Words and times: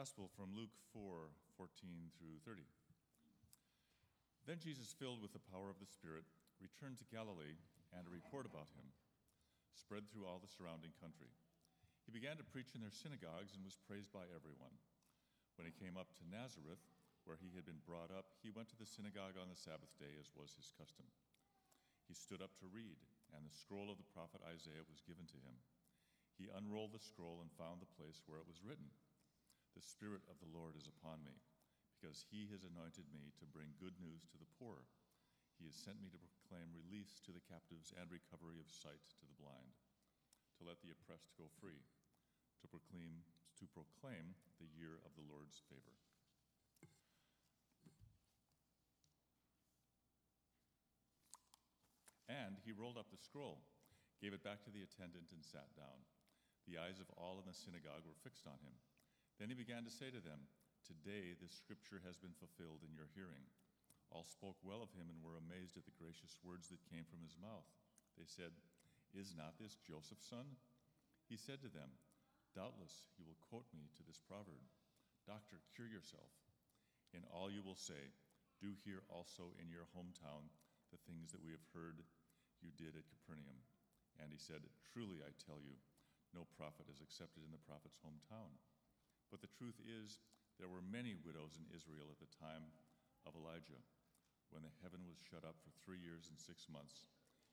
Gospel 0.00 0.32
from 0.32 0.56
Luke 0.56 0.72
4 0.96 1.28
14 1.60 1.68
through 2.16 2.40
30. 2.48 2.64
Then 4.48 4.56
Jesus, 4.56 4.96
filled 4.96 5.20
with 5.20 5.36
the 5.36 5.44
power 5.52 5.68
of 5.68 5.76
the 5.76 5.92
Spirit, 5.92 6.24
returned 6.56 6.96
to 7.04 7.12
Galilee, 7.12 7.60
and 7.92 8.08
a 8.08 8.16
report 8.16 8.48
about 8.48 8.72
him 8.72 8.88
spread 9.76 10.08
through 10.08 10.24
all 10.24 10.40
the 10.40 10.48
surrounding 10.48 10.96
country. 11.04 11.28
He 12.08 12.16
began 12.16 12.40
to 12.40 12.48
preach 12.48 12.72
in 12.72 12.80
their 12.80 12.96
synagogues 12.96 13.52
and 13.52 13.60
was 13.60 13.76
praised 13.76 14.08
by 14.08 14.24
everyone. 14.32 14.72
When 15.60 15.68
he 15.68 15.76
came 15.76 16.00
up 16.00 16.08
to 16.16 16.32
Nazareth, 16.32 16.80
where 17.28 17.36
he 17.36 17.52
had 17.52 17.68
been 17.68 17.84
brought 17.84 18.08
up, 18.08 18.32
he 18.40 18.48
went 18.48 18.72
to 18.72 18.80
the 18.80 18.88
synagogue 18.88 19.36
on 19.36 19.52
the 19.52 19.60
Sabbath 19.68 19.92
day, 20.00 20.16
as 20.16 20.32
was 20.32 20.56
his 20.56 20.72
custom. 20.80 21.04
He 22.08 22.16
stood 22.16 22.40
up 22.40 22.56
to 22.64 22.72
read, 22.72 22.96
and 23.36 23.44
the 23.44 23.52
scroll 23.52 23.92
of 23.92 24.00
the 24.00 24.12
prophet 24.16 24.40
Isaiah 24.48 24.88
was 24.88 25.04
given 25.04 25.28
to 25.28 25.44
him. 25.44 25.60
He 26.40 26.48
unrolled 26.48 26.96
the 26.96 27.04
scroll 27.04 27.44
and 27.44 27.52
found 27.60 27.84
the 27.84 27.96
place 28.00 28.24
where 28.24 28.40
it 28.40 28.48
was 28.48 28.64
written 28.64 28.88
The 29.74 29.82
Spirit 29.84 30.26
of 30.28 30.36
the 30.42 30.50
Lord 30.50 30.76
is 30.76 30.90
upon 30.90 31.24
me, 31.24 31.40
because 31.96 32.26
he 32.28 32.48
has 32.52 32.66
anointed 32.66 33.08
me 33.12 33.32
to 33.40 33.48
bring 33.48 33.76
good 33.80 33.96
news 34.00 34.26
to 34.28 34.36
the 34.36 34.50
poor. 34.60 34.84
He 35.56 35.68
has 35.68 35.76
sent 35.76 36.00
me 36.00 36.08
to 36.08 36.20
proclaim 36.20 36.72
release 36.72 37.20
to 37.24 37.32
the 37.32 37.44
captives 37.44 37.92
and 37.96 38.08
recovery 38.08 38.60
of 38.60 38.72
sight 38.72 39.04
to 39.20 39.24
the 39.28 39.36
blind, 39.36 39.76
to 40.58 40.64
let 40.64 40.80
the 40.80 40.92
oppressed 40.92 41.36
go 41.36 41.48
free, 41.60 41.84
to 42.60 42.66
proclaim, 42.68 43.24
to 43.60 43.68
proclaim 43.68 44.36
the 44.56 44.68
year 44.72 45.00
of 45.04 45.12
the 45.16 45.24
Lord's 45.28 45.60
favor. 45.68 45.96
And 52.30 52.56
he 52.64 52.72
rolled 52.72 52.96
up 52.96 53.10
the 53.10 53.20
scroll, 53.20 53.60
gave 54.22 54.32
it 54.32 54.46
back 54.46 54.62
to 54.64 54.70
the 54.70 54.86
attendant, 54.86 55.34
and 55.34 55.42
sat 55.42 55.68
down. 55.76 56.04
The 56.64 56.78
eyes 56.78 57.02
of 57.02 57.10
all 57.18 57.42
in 57.42 57.48
the 57.48 57.56
synagogue 57.56 58.06
were 58.06 58.16
fixed 58.22 58.46
on 58.46 58.60
him. 58.62 58.76
Then 59.40 59.48
he 59.48 59.56
began 59.56 59.88
to 59.88 59.90
say 59.90 60.12
to 60.12 60.20
them, 60.20 60.44
Today 60.84 61.32
this 61.40 61.56
scripture 61.56 62.04
has 62.04 62.20
been 62.20 62.36
fulfilled 62.36 62.84
in 62.84 62.92
your 62.92 63.08
hearing. 63.16 63.48
All 64.12 64.28
spoke 64.28 64.60
well 64.60 64.84
of 64.84 64.92
him 64.92 65.08
and 65.08 65.16
were 65.24 65.40
amazed 65.40 65.80
at 65.80 65.88
the 65.88 65.96
gracious 65.96 66.36
words 66.44 66.68
that 66.68 66.92
came 66.92 67.08
from 67.08 67.24
his 67.24 67.40
mouth. 67.40 67.64
They 68.20 68.28
said, 68.28 68.52
Is 69.16 69.32
not 69.32 69.56
this 69.56 69.80
Joseph's 69.80 70.28
son? 70.28 70.60
He 71.24 71.40
said 71.40 71.64
to 71.64 71.72
them, 71.72 71.96
Doubtless 72.52 73.08
you 73.16 73.24
will 73.24 73.40
quote 73.40 73.70
me 73.72 73.88
to 73.96 74.04
this 74.04 74.20
proverb 74.20 74.60
Doctor, 75.24 75.64
cure 75.72 75.88
yourself. 75.88 76.36
In 77.16 77.24
all 77.32 77.48
you 77.48 77.64
will 77.64 77.80
say, 77.80 78.12
Do 78.60 78.76
here 78.84 79.08
also 79.08 79.56
in 79.56 79.72
your 79.72 79.88
hometown 79.96 80.52
the 80.92 81.00
things 81.08 81.32
that 81.32 81.40
we 81.40 81.54
have 81.56 81.64
heard 81.72 82.04
you 82.60 82.76
did 82.76 82.92
at 82.92 83.08
Capernaum. 83.08 83.64
And 84.20 84.28
he 84.28 84.40
said, 84.42 84.68
Truly 84.84 85.24
I 85.24 85.32
tell 85.40 85.64
you, 85.64 85.80
no 86.36 86.44
prophet 86.60 86.92
is 86.92 87.00
accepted 87.00 87.40
in 87.40 87.54
the 87.54 87.62
prophet's 87.64 87.96
hometown. 88.04 88.52
But 89.30 89.40
the 89.40 89.54
truth 89.54 89.78
is, 89.86 90.18
there 90.58 90.68
were 90.68 90.82
many 90.82 91.14
widows 91.14 91.56
in 91.56 91.70
Israel 91.72 92.10
at 92.10 92.18
the 92.18 92.36
time 92.36 92.68
of 93.24 93.38
Elijah, 93.38 93.78
when 94.50 94.66
the 94.66 94.78
heaven 94.82 95.06
was 95.06 95.22
shut 95.22 95.46
up 95.46 95.54
for 95.62 95.70
three 95.80 96.02
years 96.02 96.26
and 96.28 96.36
six 96.36 96.66
months, 96.66 97.06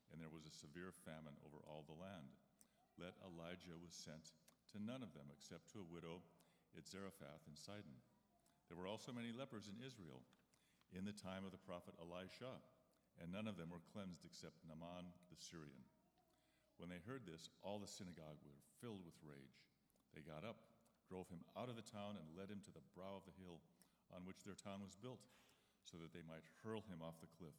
and 0.09 0.17
there 0.17 0.33
was 0.33 0.49
a 0.49 0.59
severe 0.59 0.89
famine 1.05 1.37
over 1.45 1.61
all 1.69 1.85
the 1.85 1.95
land. 1.95 2.33
Let 2.97 3.13
Elijah 3.21 3.77
was 3.77 3.93
sent 3.93 4.33
to 4.73 4.81
none 4.81 5.05
of 5.05 5.13
them 5.13 5.29
except 5.29 5.69
to 5.71 5.85
a 5.85 5.91
widow 5.93 6.25
at 6.73 6.89
Zarephath 6.89 7.45
in 7.45 7.53
Sidon. 7.53 8.01
There 8.67 8.75
were 8.75 8.89
also 8.89 9.13
many 9.13 9.31
lepers 9.31 9.69
in 9.69 9.77
Israel 9.79 10.25
in 10.91 11.05
the 11.05 11.15
time 11.15 11.45
of 11.45 11.53
the 11.53 11.61
prophet 11.61 11.93
Elisha, 12.01 12.57
and 13.21 13.29
none 13.29 13.47
of 13.47 13.55
them 13.55 13.69
were 13.69 13.85
cleansed 13.93 14.25
except 14.25 14.65
Naaman 14.65 15.13
the 15.29 15.37
Syrian. 15.39 15.85
When 16.77 16.89
they 16.89 17.01
heard 17.05 17.25
this, 17.25 17.49
all 17.61 17.79
the 17.79 17.89
synagogue 17.89 18.41
were 18.45 18.61
filled 18.81 19.01
with 19.05 19.17
rage. 19.25 19.61
They 20.13 20.21
got 20.21 20.45
up, 20.45 20.61
drove 21.07 21.31
him 21.31 21.47
out 21.55 21.71
of 21.71 21.79
the 21.79 21.87
town, 21.87 22.19
and 22.19 22.35
led 22.35 22.51
him 22.51 22.59
to 22.67 22.75
the 22.75 22.83
brow 22.91 23.15
of 23.15 23.25
the 23.25 23.39
hill 23.39 23.63
on 24.11 24.27
which 24.27 24.43
their 24.43 24.59
town 24.59 24.83
was 24.83 24.99
built, 24.99 25.23
so 25.87 25.95
that 25.97 26.11
they 26.11 26.23
might 26.27 26.43
hurl 26.61 26.83
him 26.91 26.99
off 26.99 27.23
the 27.23 27.31
cliff. 27.39 27.55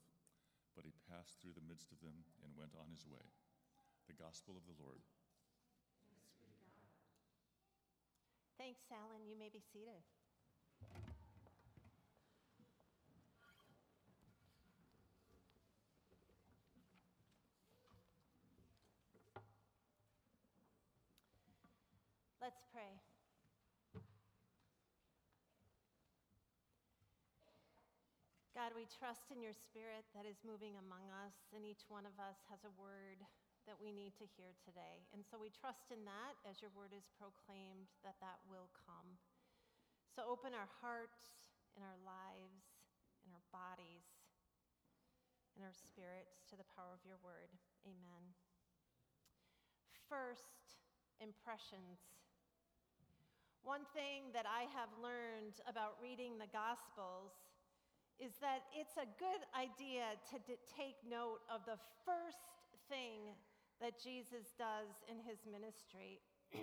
But 0.76 0.84
he 0.84 0.92
passed 1.08 1.40
through 1.40 1.56
the 1.56 1.64
midst 1.64 1.90
of 1.90 1.98
them 2.04 2.14
and 2.44 2.52
went 2.54 2.76
on 2.76 2.92
his 2.92 3.08
way. 3.08 3.24
The 4.06 4.14
Gospel 4.14 4.54
of 4.56 4.68
the 4.68 4.76
Lord. 4.78 5.00
Thanks, 8.56 8.84
Alan. 8.92 9.24
You 9.28 9.36
may 9.38 9.48
be 9.48 9.60
seated. 9.72 10.04
Let's 22.40 22.62
pray. 22.72 23.07
God, 28.68 28.76
we 28.76 29.00
trust 29.00 29.32
in 29.32 29.40
your 29.40 29.56
spirit 29.56 30.04
that 30.12 30.28
is 30.28 30.44
moving 30.44 30.76
among 30.76 31.08
us, 31.24 31.48
and 31.56 31.64
each 31.64 31.88
one 31.88 32.04
of 32.04 32.12
us 32.20 32.36
has 32.52 32.68
a 32.68 32.76
word 32.76 33.16
that 33.64 33.80
we 33.80 33.88
need 33.88 34.12
to 34.20 34.28
hear 34.36 34.52
today. 34.60 35.08
And 35.16 35.24
so 35.24 35.40
we 35.40 35.48
trust 35.48 35.88
in 35.88 36.04
that 36.04 36.36
as 36.44 36.60
your 36.60 36.68
word 36.76 36.92
is 36.92 37.08
proclaimed, 37.16 37.88
that 38.04 38.20
that 38.20 38.44
will 38.44 38.68
come. 38.84 39.16
So 40.12 40.20
open 40.28 40.52
our 40.52 40.68
hearts 40.84 41.32
and 41.72 41.80
our 41.80 41.96
lives 42.04 42.60
and 43.24 43.32
our 43.32 43.46
bodies 43.48 44.04
and 45.56 45.64
our 45.64 45.72
spirits 45.72 46.44
to 46.52 46.54
the 46.60 46.68
power 46.76 46.92
of 46.92 47.00
your 47.08 47.16
word. 47.24 47.48
Amen. 47.88 48.36
First, 50.12 50.76
impressions. 51.24 52.04
One 53.64 53.88
thing 53.96 54.28
that 54.36 54.44
I 54.44 54.68
have 54.76 54.92
learned 55.00 55.56
about 55.64 55.96
reading 56.04 56.36
the 56.36 56.52
Gospels 56.52 57.47
is 58.18 58.34
that 58.42 58.66
it's 58.74 58.98
a 58.98 59.06
good 59.18 59.42
idea 59.54 60.18
to 60.34 60.42
d- 60.42 60.58
take 60.66 60.98
note 61.06 61.42
of 61.46 61.62
the 61.66 61.78
first 62.02 62.50
thing 62.90 63.34
that 63.78 63.94
Jesus 63.94 64.50
does 64.58 64.90
in 65.06 65.22
his 65.22 65.46
ministry. 65.46 66.18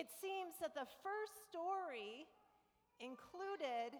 it 0.00 0.08
seems 0.20 0.60
that 0.60 0.76
the 0.76 0.88
first 1.00 1.40
story 1.48 2.28
included 3.00 3.96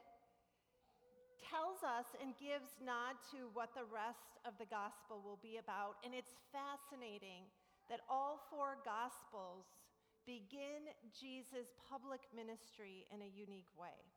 tells 1.41 1.81
us 1.85 2.09
and 2.21 2.37
gives 2.37 2.77
nod 2.81 3.17
to 3.33 3.49
what 3.53 3.73
the 3.73 3.89
rest 3.89 4.41
of 4.45 4.57
the 4.61 4.69
gospel 4.69 5.25
will 5.25 5.41
be 5.41 5.57
about. 5.57 6.01
And 6.05 6.13
it's 6.13 6.37
fascinating 6.53 7.49
that 7.89 8.05
all 8.09 8.45
four 8.49 8.81
gospels 8.85 9.69
begin 10.25 10.89
Jesus' 11.13 11.77
public 11.85 12.25
ministry 12.33 13.05
in 13.13 13.21
a 13.21 13.29
unique 13.29 13.73
way. 13.77 14.14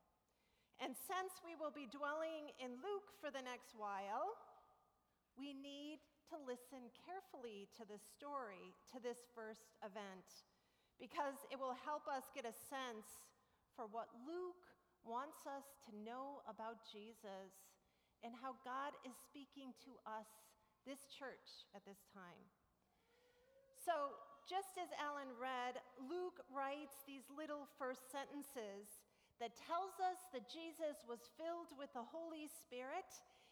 And 0.78 0.94
since 0.94 1.42
we 1.42 1.58
will 1.58 1.74
be 1.74 1.90
dwelling 1.90 2.54
in 2.62 2.78
Luke 2.86 3.10
for 3.18 3.34
the 3.34 3.42
next 3.42 3.74
while, 3.74 4.38
we 5.34 5.54
need 5.54 6.02
to 6.30 6.38
listen 6.38 6.94
carefully 6.94 7.66
to 7.78 7.84
the 7.86 7.98
story, 7.98 8.74
to 8.94 9.02
this 9.02 9.26
first 9.34 9.74
event, 9.82 10.46
because 11.02 11.46
it 11.50 11.58
will 11.58 11.78
help 11.86 12.06
us 12.06 12.30
get 12.34 12.46
a 12.46 12.54
sense 12.54 13.26
for 13.74 13.90
what 13.90 14.10
Luke 14.26 14.66
wants 15.06 15.46
us 15.46 15.66
to 15.86 15.92
know 15.94 16.46
about 16.50 16.82
Jesus 16.90 17.54
and 18.26 18.34
how 18.34 18.58
God 18.66 18.98
is 19.06 19.14
speaking 19.14 19.74
to 19.86 19.94
us, 20.06 20.30
this 20.86 21.06
church, 21.14 21.70
at 21.78 21.86
this 21.86 22.02
time. 22.14 22.42
So, 23.78 24.18
just 24.50 24.80
as 24.80 24.90
Alan 24.98 25.30
read, 25.38 25.78
Luke 26.02 26.42
writes 26.50 27.04
these 27.06 27.28
little 27.30 27.68
first 27.78 28.10
sentences 28.10 28.97
that 29.38 29.54
tells 29.70 29.94
us 30.02 30.18
that 30.34 30.50
Jesus 30.50 31.06
was 31.06 31.30
filled 31.38 31.74
with 31.78 31.94
the 31.94 32.06
Holy 32.06 32.50
Spirit. 32.50 33.10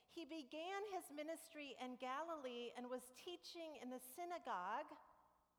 He 0.09 0.25
began 0.25 0.81
his 0.96 1.06
ministry 1.13 1.78
in 1.78 2.01
Galilee 2.01 2.73
and 2.73 2.90
was 2.90 3.13
teaching 3.19 3.78
in 3.84 3.94
the 3.94 4.01
synagogue 4.01 4.90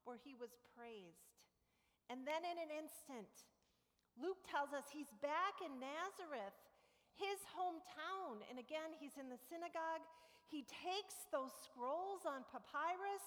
where 0.02 0.18
he 0.18 0.34
was 0.34 0.54
praised. 0.74 1.36
And 2.10 2.22
then, 2.22 2.46
in 2.46 2.58
an 2.58 2.70
instant, 2.70 3.30
Luke 4.14 4.40
tells 4.46 4.70
us 4.70 4.86
he's 4.88 5.10
back 5.18 5.58
in 5.60 5.82
Nazareth, 5.82 6.54
his 7.18 7.42
hometown. 7.50 8.42
And 8.46 8.62
again, 8.62 8.94
he's 8.96 9.18
in 9.18 9.26
the 9.26 9.40
synagogue. 9.50 10.06
He 10.46 10.62
takes 10.62 11.26
those 11.34 11.50
scrolls 11.66 12.22
on 12.22 12.46
papyrus 12.48 13.26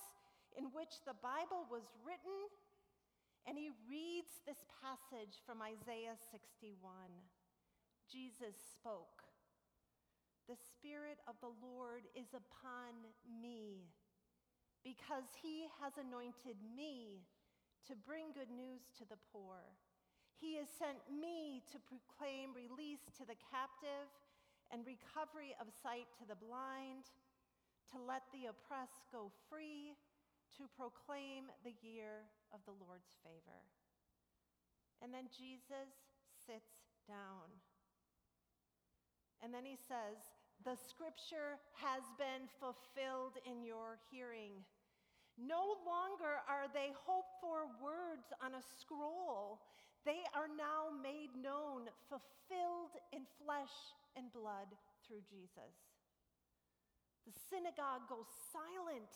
in 0.55 0.71
which 0.71 1.03
the 1.03 1.15
Bible 1.19 1.67
was 1.67 1.83
written, 2.01 2.35
and 3.47 3.57
he 3.57 3.71
reads 3.87 4.41
this 4.43 4.65
passage 4.81 5.39
from 5.45 5.61
Isaiah 5.61 6.17
61. 6.31 6.79
Jesus 8.09 8.57
spoke, 8.57 9.21
The 10.49 10.57
Spirit 10.57 11.21
of 11.29 11.37
the 11.39 11.53
Lord 11.61 12.09
is 12.17 12.33
upon 12.33 13.05
me, 13.27 13.91
because 14.83 15.29
he 15.37 15.69
has 15.79 15.93
anointed 15.99 16.57
me 16.73 17.27
to 17.87 17.93
bring 17.93 18.33
good 18.33 18.49
news 18.49 18.89
to 18.97 19.05
the 19.05 19.21
poor. 19.33 19.61
He 20.33 20.55
has 20.57 20.69
sent 20.71 21.03
me 21.09 21.61
to 21.71 21.77
proclaim 21.83 22.55
release 22.55 23.03
to 23.19 23.27
the 23.27 23.37
captive 23.51 24.07
and 24.71 24.85
recovery 24.85 25.57
of 25.59 25.67
sight 25.83 26.07
to 26.21 26.25
the 26.25 26.37
blind, 26.37 27.09
to 27.91 27.97
let 27.97 28.23
the 28.29 28.49
oppressed 28.49 29.09
go 29.11 29.33
free 29.49 29.97
to 30.57 30.69
proclaim 30.77 31.49
the 31.65 31.73
year 31.81 32.29
of 32.53 32.61
the 32.65 32.75
Lord's 32.75 33.13
favor. 33.23 33.61
And 35.01 35.13
then 35.13 35.31
Jesus 35.31 35.91
sits 36.45 36.89
down. 37.07 37.47
And 39.39 39.53
then 39.53 39.63
he 39.63 39.79
says, 39.79 40.19
The 40.67 40.75
scripture 40.75 41.57
has 41.79 42.03
been 42.19 42.51
fulfilled 42.59 43.39
in 43.47 43.63
your 43.63 43.99
hearing. 44.11 44.67
No 45.39 45.79
longer 45.87 46.43
are 46.51 46.67
they 46.75 46.91
hoped 47.07 47.39
for 47.39 47.71
words 47.79 48.27
on 48.43 48.59
a 48.59 48.63
scroll. 48.75 49.63
They 50.03 50.27
are 50.35 50.51
now 50.51 50.91
made 50.91 51.31
known, 51.31 51.87
fulfilled 52.11 52.99
in 53.15 53.23
flesh 53.39 53.71
and 54.19 54.27
blood 54.35 54.67
through 55.07 55.23
Jesus. 55.31 55.79
The 57.23 57.35
synagogue 57.47 58.11
goes 58.11 58.27
silent. 58.51 59.11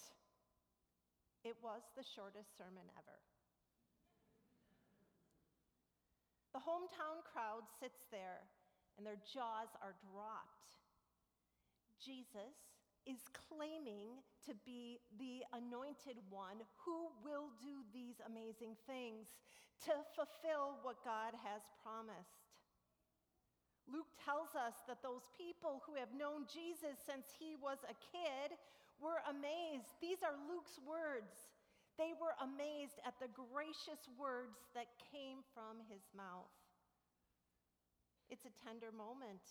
It 1.44 1.60
was 1.62 1.84
the 1.95 2.04
shortest 2.04 2.56
sermon 2.57 2.88
ever. 2.95 3.19
The 6.56 6.63
hometown 6.63 7.25
crowd 7.28 7.68
sits 7.80 8.07
there 8.12 8.48
and 8.98 9.06
their 9.06 9.19
jaws 9.28 9.74
are 9.81 9.98
dropped. 10.12 10.80
Jesus 12.00 12.56
is 13.04 13.28
claiming 13.36 14.24
to 14.48 14.56
be 14.63 15.00
the 15.19 15.44
anointed 15.51 16.16
one 16.30 16.63
who 16.80 17.12
will 17.19 17.51
do 17.60 17.84
these 17.92 18.24
amazing 18.24 18.80
things 18.88 19.36
to 19.84 19.92
fulfill 20.16 20.80
what 20.84 21.04
God 21.04 21.36
has 21.44 21.60
promised. 21.84 22.48
Luke 23.92 24.07
tells 24.24 24.56
us 24.56 24.80
that 24.88 25.04
those 25.04 25.28
people 25.36 25.84
who 25.84 26.00
have 26.00 26.16
known 26.16 26.48
Jesus 26.48 26.96
since 27.04 27.28
he 27.36 27.60
was 27.60 27.84
a 27.84 27.98
kid 28.00 28.56
were 29.01 29.22
amazed. 29.30 29.94
These 30.01 30.22
are 30.22 30.36
Luke's 30.50 30.78
words. 30.84 31.54
They 31.98 32.18
were 32.18 32.34
amazed 32.42 32.98
at 33.06 33.18
the 33.22 33.30
gracious 33.30 34.10
words 34.18 34.57
that 34.74 34.90
came 35.13 35.45
from 35.54 35.81
his 35.90 36.01
mouth. 36.18 36.50
It's 38.34 38.50
a 38.50 38.56
tender 38.66 38.90
moment. 38.90 39.45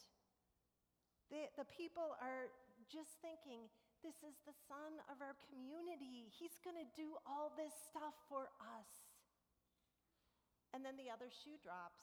The, 1.31 1.47
the 1.55 1.69
people 1.71 2.19
are 2.19 2.51
just 2.91 3.15
thinking, 3.23 3.71
this 4.03 4.19
is 4.27 4.35
the 4.43 4.57
son 4.67 4.99
of 5.07 5.23
our 5.23 5.39
community. 5.47 6.27
He's 6.35 6.59
going 6.67 6.77
to 6.77 6.89
do 6.99 7.15
all 7.23 7.55
this 7.55 7.71
stuff 7.87 8.19
for 8.27 8.51
us. 8.59 8.91
And 10.75 10.83
then 10.83 10.99
the 10.99 11.13
other 11.13 11.31
shoe 11.31 11.55
drops. 11.63 12.03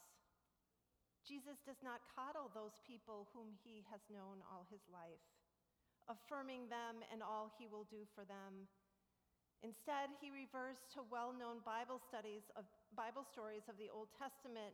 Jesus 1.27 1.59
does 1.67 1.83
not 1.83 2.01
coddle 2.15 2.47
those 2.55 2.79
people 2.87 3.27
whom 3.35 3.53
he 3.61 3.83
has 3.91 4.01
known 4.09 4.39
all 4.47 4.65
his 4.71 4.81
life, 4.87 5.21
affirming 6.09 6.67
them 6.67 7.05
and 7.13 7.21
all 7.21 7.53
he 7.55 7.69
will 7.69 7.85
do 7.87 8.03
for 8.17 8.25
them. 8.25 8.67
Instead, 9.61 10.09
he 10.17 10.33
reverts 10.33 10.89
to 10.95 11.05
well-known 11.07 11.61
Bible 11.61 12.01
studies 12.01 12.49
of 12.57 12.65
Bible 12.97 13.23
stories 13.23 13.69
of 13.69 13.77
the 13.77 13.91
Old 13.93 14.09
Testament, 14.17 14.73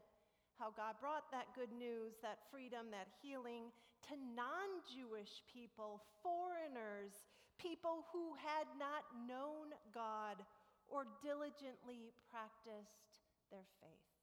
how 0.55 0.71
God 0.71 0.95
brought 1.03 1.27
that 1.35 1.51
good 1.51 1.73
news, 1.75 2.15
that 2.23 2.47
freedom, 2.47 2.87
that 2.95 3.11
healing 3.19 3.73
to 4.07 4.15
non-Jewish 4.37 5.43
people, 5.49 6.05
foreigners, 6.23 7.27
people 7.59 8.05
who 8.13 8.37
had 8.39 8.69
not 8.77 9.03
known 9.27 9.73
God 9.91 10.39
or 10.87 11.09
diligently 11.19 12.13
practiced 12.29 13.19
their 13.51 13.65
faith. 13.81 14.14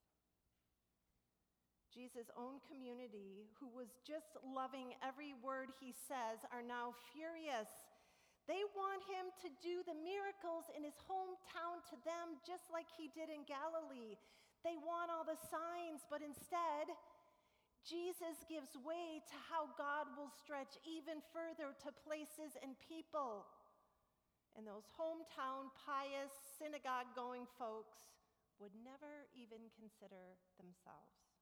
Jesus' 1.93 2.33
own 2.33 2.57
community, 2.65 3.45
who 3.61 3.69
was 3.69 3.93
just 4.01 4.33
loving 4.41 4.97
every 5.05 5.37
word 5.37 5.69
he 5.77 5.93
says, 5.93 6.41
are 6.49 6.65
now 6.65 6.97
furious 7.13 7.69
they 8.43 8.59
want 8.75 8.99
him 9.07 9.31
to 9.39 9.49
do 9.63 9.87
the 9.87 9.95
miracles 9.95 10.67
in 10.75 10.83
his 10.83 10.99
hometown 11.07 11.79
to 11.87 11.95
them, 12.03 12.35
just 12.43 12.67
like 12.67 12.91
he 12.91 13.07
did 13.15 13.31
in 13.31 13.47
Galilee. 13.47 14.19
They 14.67 14.75
want 14.75 15.07
all 15.07 15.23
the 15.23 15.39
signs, 15.47 16.03
but 16.11 16.19
instead, 16.19 16.91
Jesus 17.87 18.43
gives 18.51 18.75
way 18.83 19.23
to 19.31 19.37
how 19.47 19.71
God 19.79 20.11
will 20.19 20.31
stretch 20.31 20.75
even 20.83 21.23
further 21.31 21.71
to 21.87 21.89
places 22.03 22.59
and 22.59 22.75
people. 22.83 23.47
And 24.59 24.67
those 24.67 24.91
hometown, 24.91 25.71
pious, 25.79 26.31
synagogue 26.59 27.15
going 27.15 27.47
folks 27.55 28.11
would 28.59 28.75
never 28.83 29.27
even 29.31 29.71
consider 29.71 30.35
themselves. 30.59 31.32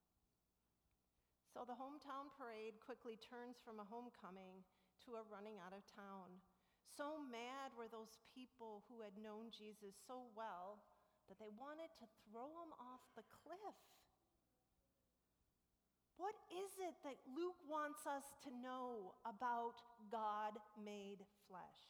So 1.51 1.68
the 1.68 1.75
hometown 1.75 2.31
parade 2.39 2.80
quickly 2.80 3.19
turns 3.19 3.59
from 3.59 3.83
a 3.83 3.89
homecoming 3.92 4.63
to 5.03 5.19
a 5.19 5.27
running 5.27 5.59
out 5.59 5.75
of 5.75 5.83
town. 5.83 6.39
So 6.88 7.19
mad 7.27 7.75
were 7.75 7.92
those 7.92 8.24
people 8.31 8.88
who 8.88 9.03
had 9.03 9.19
known 9.19 9.51
Jesus 9.51 10.00
so 10.07 10.31
well 10.31 10.80
that 11.27 11.36
they 11.44 11.51
wanted 11.59 11.92
to 12.00 12.07
throw 12.24 12.56
him 12.63 12.71
off 12.80 13.03
the 13.19 13.27
cliff. 13.27 13.80
What 16.15 16.39
is 16.53 16.71
it 16.80 16.95
that 17.03 17.19
Luke 17.36 17.59
wants 17.68 18.07
us 18.07 18.31
to 18.47 18.50
know 18.56 19.19
about 19.27 19.83
God 20.07 20.56
made 20.80 21.19
flesh? 21.51 21.83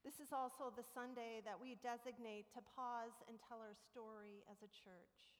This 0.00 0.16
is 0.22 0.32
also 0.32 0.70
the 0.72 0.86
Sunday 0.96 1.42
that 1.44 1.58
we 1.58 1.76
designate 1.82 2.48
to 2.54 2.62
pause 2.72 3.20
and 3.26 3.36
tell 3.42 3.58
our 3.58 3.74
story 3.74 4.46
as 4.46 4.62
a 4.62 4.70
church. 4.70 5.35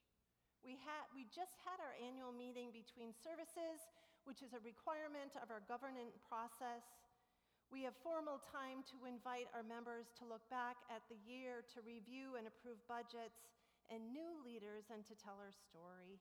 We, 0.66 0.74
had, 0.82 1.06
we 1.14 1.30
just 1.30 1.54
had 1.62 1.78
our 1.78 1.94
annual 2.02 2.34
meeting 2.34 2.74
between 2.74 3.14
services, 3.14 3.86
which 4.26 4.42
is 4.42 4.50
a 4.50 4.58
requirement 4.66 5.38
of 5.38 5.54
our 5.54 5.62
governance 5.70 6.18
process. 6.26 6.82
We 7.70 7.86
have 7.86 7.94
formal 8.02 8.42
time 8.50 8.82
to 8.90 9.06
invite 9.06 9.46
our 9.54 9.62
members 9.62 10.10
to 10.18 10.26
look 10.26 10.42
back 10.50 10.74
at 10.90 11.06
the 11.06 11.22
year, 11.22 11.62
to 11.70 11.86
review 11.86 12.34
and 12.34 12.50
approve 12.50 12.82
budgets, 12.90 13.46
and 13.86 14.10
new 14.10 14.42
leaders, 14.42 14.90
and 14.90 15.06
to 15.06 15.14
tell 15.14 15.38
our 15.38 15.54
story. 15.54 16.18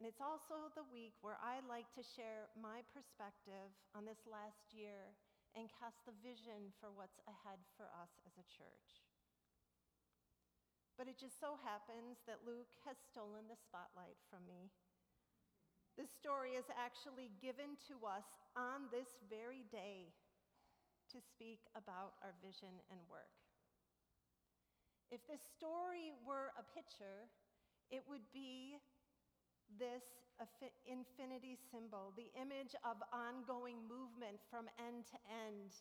And 0.00 0.08
it's 0.08 0.24
also 0.24 0.72
the 0.72 0.88
week 0.88 1.12
where 1.20 1.36
I 1.44 1.60
like 1.68 1.92
to 2.00 2.04
share 2.04 2.48
my 2.56 2.80
perspective 2.96 3.76
on 3.92 4.08
this 4.08 4.24
last 4.24 4.72
year 4.72 5.12
and 5.52 5.68
cast 5.68 6.00
the 6.08 6.16
vision 6.24 6.72
for 6.80 6.92
what's 6.92 7.20
ahead 7.28 7.60
for 7.76 7.92
us 7.96 8.12
as 8.24 8.40
a 8.40 8.48
church. 8.48 9.05
But 10.96 11.12
it 11.12 11.20
just 11.20 11.36
so 11.36 11.60
happens 11.60 12.24
that 12.24 12.48
Luke 12.48 12.72
has 12.88 12.96
stolen 12.96 13.44
the 13.52 13.60
spotlight 13.60 14.16
from 14.32 14.48
me. 14.48 14.72
This 15.96 16.08
story 16.08 16.56
is 16.56 16.68
actually 16.72 17.32
given 17.40 17.76
to 17.88 18.00
us 18.08 18.24
on 18.56 18.88
this 18.88 19.20
very 19.28 19.64
day 19.68 20.12
to 21.12 21.20
speak 21.20 21.68
about 21.76 22.16
our 22.24 22.32
vision 22.40 22.80
and 22.88 23.00
work. 23.12 23.32
If 25.12 25.20
this 25.28 25.44
story 25.44 26.16
were 26.24 26.50
a 26.56 26.64
picture, 26.64 27.28
it 27.92 28.02
would 28.08 28.24
be 28.32 28.80
this 29.78 30.04
infinity 30.84 31.56
symbol, 31.70 32.12
the 32.16 32.32
image 32.36 32.74
of 32.84 33.00
ongoing 33.12 33.80
movement 33.84 34.40
from 34.48 34.68
end 34.80 35.04
to 35.12 35.18
end. 35.28 35.72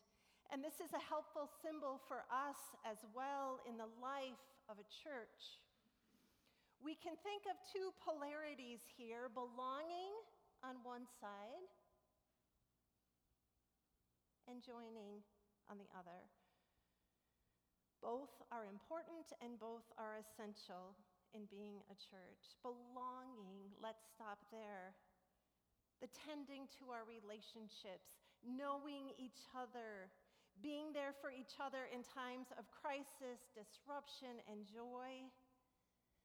And 0.54 0.64
this 0.64 0.80
is 0.80 0.94
a 0.94 1.02
helpful 1.02 1.50
symbol 1.62 2.00
for 2.08 2.24
us 2.32 2.60
as 2.86 3.02
well 3.12 3.60
in 3.68 3.76
the 3.76 3.90
life 4.00 4.40
of 4.70 4.78
a 4.80 4.88
church. 4.88 5.60
We 6.80 6.96
can 6.96 7.18
think 7.26 7.50
of 7.50 7.58
two 7.66 7.92
polarities 8.06 8.86
here 8.96 9.28
belonging 9.34 10.14
on 10.62 10.80
one 10.86 11.10
side 11.20 11.66
and 14.46 14.62
joining 14.62 15.26
on 15.66 15.82
the 15.82 15.90
other. 15.98 16.30
Both 18.06 18.38
are 18.54 18.70
important 18.70 19.34
and 19.42 19.58
both 19.58 19.90
are 19.98 20.22
essential 20.22 20.94
in 21.34 21.50
being 21.50 21.82
a 21.90 21.98
church. 21.98 22.54
Belonging, 22.62 23.74
let's 23.82 24.06
stop 24.14 24.38
there. 24.54 24.94
The 26.06 26.12
tending 26.14 26.70
to 26.78 26.94
our 26.94 27.02
relationships, 27.02 28.14
knowing 28.46 29.10
each 29.18 29.50
other, 29.58 30.14
being 30.64 30.92
there 30.96 31.16
for 31.18 31.32
each 31.32 31.60
other 31.60 31.88
in 31.92 32.04
times 32.04 32.52
of 32.56 32.68
crisis, 32.72 33.52
disruption, 33.52 34.40
and 34.48 34.64
joy. 34.64 35.28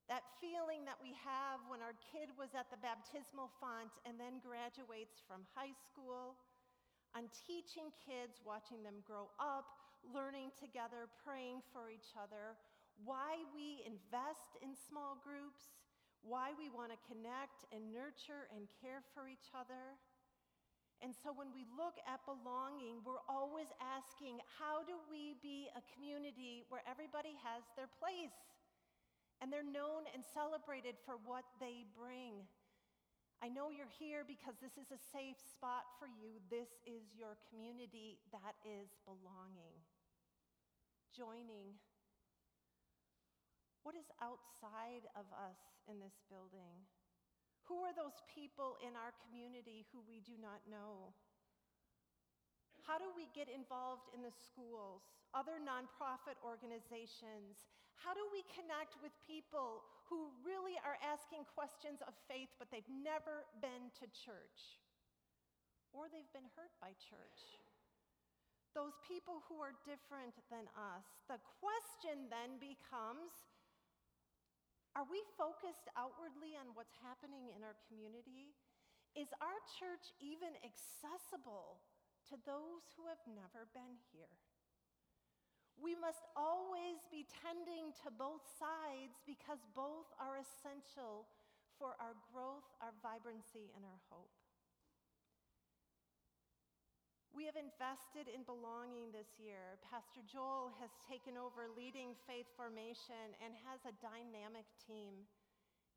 That 0.07 0.27
feeling 0.43 0.83
that 0.91 0.99
we 0.99 1.15
have 1.23 1.63
when 1.71 1.83
our 1.83 1.95
kid 2.11 2.35
was 2.35 2.51
at 2.59 2.67
the 2.71 2.83
baptismal 2.83 3.51
font 3.63 3.95
and 4.03 4.19
then 4.19 4.43
graduates 4.43 5.23
from 5.23 5.47
high 5.55 5.75
school 5.87 6.35
on 7.15 7.31
teaching 7.47 7.91
kids, 7.99 8.43
watching 8.43 8.83
them 8.83 9.03
grow 9.07 9.31
up, 9.39 9.71
learning 10.07 10.51
together, 10.59 11.11
praying 11.23 11.63
for 11.71 11.91
each 11.91 12.15
other, 12.19 12.59
why 13.03 13.39
we 13.55 13.83
invest 13.87 14.59
in 14.63 14.75
small 14.75 15.19
groups, 15.23 15.75
why 16.23 16.53
we 16.59 16.69
want 16.69 16.93
to 16.93 16.99
connect 17.09 17.65
and 17.73 17.89
nurture 17.91 18.51
and 18.53 18.69
care 18.83 19.01
for 19.15 19.27
each 19.27 19.51
other. 19.57 19.97
And 21.01 21.17
so 21.17 21.33
when 21.33 21.49
we 21.57 21.65
look 21.73 21.97
at 22.05 22.21
belonging, 22.29 23.01
we're 23.01 23.25
always 23.25 23.73
asking 23.81 24.45
how 24.61 24.85
do 24.85 25.01
we 25.09 25.33
be 25.41 25.73
a 25.73 25.81
community 25.97 26.69
where 26.69 26.85
everybody 26.85 27.33
has 27.41 27.65
their 27.73 27.89
place 27.89 28.37
and 29.41 29.49
they're 29.49 29.65
known 29.65 30.05
and 30.13 30.21
celebrated 30.21 31.01
for 31.09 31.17
what 31.25 31.49
they 31.57 31.89
bring? 31.97 32.45
I 33.41 33.49
know 33.49 33.73
you're 33.73 33.89
here 33.97 34.29
because 34.29 34.61
this 34.61 34.77
is 34.77 34.93
a 34.93 35.01
safe 35.01 35.41
spot 35.41 35.89
for 35.97 36.05
you. 36.05 36.37
This 36.53 36.69
is 36.85 37.17
your 37.17 37.41
community. 37.49 38.21
That 38.37 38.53
is 38.69 38.93
belonging. 39.09 39.81
Joining. 41.17 41.81
What 43.81 43.97
is 43.97 44.05
outside 44.21 45.09
of 45.17 45.25
us 45.33 45.57
in 45.89 45.97
this 46.05 46.21
building? 46.29 46.85
Who 47.71 47.87
are 47.87 47.95
those 47.95 48.19
people 48.27 48.75
in 48.83 48.99
our 48.99 49.15
community 49.23 49.87
who 49.95 50.03
we 50.03 50.19
do 50.27 50.35
not 50.43 50.59
know? 50.67 51.15
How 52.83 52.99
do 52.99 53.07
we 53.15 53.31
get 53.31 53.47
involved 53.47 54.11
in 54.11 54.27
the 54.27 54.35
schools, 54.35 55.07
other 55.31 55.63
nonprofit 55.63 56.35
organizations? 56.43 57.71
How 57.95 58.11
do 58.11 58.27
we 58.35 58.43
connect 58.51 58.99
with 58.99 59.15
people 59.23 59.87
who 60.11 60.35
really 60.43 60.83
are 60.83 60.99
asking 60.99 61.47
questions 61.47 62.03
of 62.03 62.19
faith, 62.27 62.51
but 62.59 62.75
they've 62.75 62.91
never 62.91 63.47
been 63.63 63.95
to 64.03 64.11
church? 64.11 64.83
Or 65.95 66.11
they've 66.11 66.35
been 66.35 66.51
hurt 66.59 66.75
by 66.83 66.99
church? 66.99 67.63
Those 68.75 68.99
people 69.07 69.47
who 69.47 69.63
are 69.63 69.79
different 69.87 70.35
than 70.51 70.67
us. 70.75 71.07
The 71.31 71.39
question 71.63 72.27
then 72.27 72.59
becomes 72.59 73.50
are 75.01 75.09
we 75.09 75.25
focused 75.41 75.89
outwardly 75.97 76.61
on 76.61 76.77
what's 76.77 76.93
happening 77.01 77.49
in 77.57 77.65
our 77.65 77.73
community? 77.89 78.53
Is 79.17 79.33
our 79.41 79.57
church 79.81 80.13
even 80.21 80.53
accessible 80.61 81.81
to 82.29 82.37
those 82.45 82.85
who 83.01 83.09
have 83.09 83.25
never 83.25 83.65
been 83.73 83.97
here? 84.13 84.29
We 85.81 85.97
must 85.97 86.29
always 86.37 87.09
be 87.09 87.25
tending 87.25 87.97
to 88.05 88.13
both 88.13 88.45
sides 88.61 89.25
because 89.25 89.65
both 89.73 90.13
are 90.21 90.37
essential 90.37 91.25
for 91.81 91.97
our 91.97 92.13
growth, 92.29 92.69
our 92.85 92.93
vibrancy, 93.01 93.73
and 93.73 93.89
our 93.89 94.05
hope. 94.13 94.40
We 97.31 97.47
have 97.47 97.55
invested 97.55 98.27
in 98.27 98.43
belonging 98.43 99.15
this 99.15 99.39
year. 99.39 99.79
Pastor 99.87 100.19
Joel 100.27 100.75
has 100.83 100.91
taken 101.07 101.39
over 101.39 101.71
leading 101.71 102.19
faith 102.27 102.51
formation 102.59 103.39
and 103.39 103.55
has 103.71 103.79
a 103.87 103.95
dynamic 104.03 104.67
team. 104.83 105.31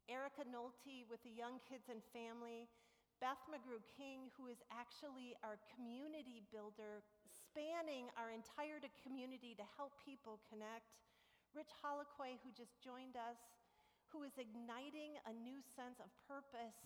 Erica 0.05 0.45
Nolte 0.45 1.09
with 1.09 1.25
the 1.25 1.33
Young 1.33 1.57
Kids 1.65 1.89
and 1.89 2.05
Family, 2.13 2.69
Beth 3.17 3.41
McGrew 3.49 3.81
King, 3.97 4.29
who 4.37 4.45
is 4.45 4.61
actually 4.69 5.33
our 5.41 5.57
community 5.73 6.45
builder, 6.53 7.01
spanning 7.25 8.13
our 8.13 8.29
entire 8.29 8.77
community 9.01 9.57
to 9.57 9.65
help 9.73 9.97
people 10.05 10.37
connect. 10.53 10.93
Rich 11.57 11.73
Holoquay, 11.81 12.37
who 12.45 12.53
just 12.53 12.77
joined 12.77 13.17
us, 13.17 13.41
who 14.13 14.21
is 14.21 14.37
igniting 14.37 15.17
a 15.25 15.33
new 15.33 15.65
sense 15.65 15.97
of 15.97 16.13
purpose 16.29 16.77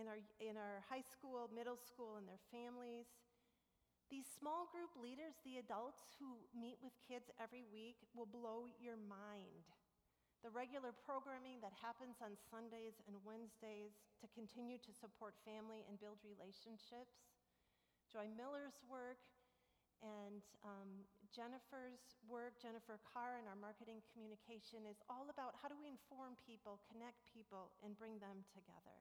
in 0.00 0.08
our, 0.08 0.24
in 0.40 0.56
our 0.56 0.80
high 0.88 1.04
school, 1.04 1.52
middle 1.52 1.76
school, 1.76 2.16
and 2.16 2.24
their 2.24 2.40
families. 2.48 3.12
These 4.08 4.24
small 4.40 4.64
group 4.72 4.96
leaders, 4.96 5.36
the 5.44 5.60
adults 5.60 6.00
who 6.16 6.40
meet 6.56 6.80
with 6.80 6.96
kids 7.04 7.28
every 7.36 7.60
week, 7.68 8.00
will 8.16 8.28
blow 8.28 8.64
your 8.80 8.96
mind. 8.96 9.68
The 10.40 10.48
regular 10.48 10.96
programming 10.96 11.60
that 11.60 11.76
happens 11.76 12.24
on 12.24 12.40
Sundays 12.48 13.04
and 13.04 13.20
Wednesdays 13.20 14.00
to 14.24 14.26
continue 14.32 14.80
to 14.80 14.96
support 14.96 15.36
family 15.44 15.84
and 15.84 16.00
build 16.00 16.24
relationships. 16.24 17.20
Joy 18.08 18.32
Miller's 18.32 18.80
work 18.88 19.20
and 20.00 20.40
um, 20.64 21.04
Jennifer's 21.28 22.16
work, 22.24 22.56
Jennifer 22.62 23.02
Carr, 23.02 23.36
and 23.42 23.50
our 23.50 23.58
marketing 23.58 24.00
communication 24.14 24.86
is 24.86 25.02
all 25.10 25.26
about 25.28 25.58
how 25.58 25.68
do 25.68 25.76
we 25.76 25.90
inform 25.90 26.38
people, 26.46 26.78
connect 26.86 27.18
people, 27.28 27.74
and 27.82 27.98
bring 27.98 28.16
them 28.22 28.46
together. 28.54 28.96